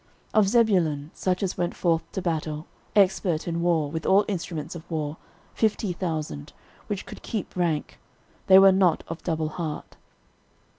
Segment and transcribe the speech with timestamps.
[0.33, 2.65] 13:012:033 Of Zebulun, such as went forth to battle,
[2.95, 5.17] expert in war, with all instruments of war,
[5.53, 6.53] fifty thousand,
[6.87, 7.99] which could keep rank:
[8.47, 9.95] they were not of double heart.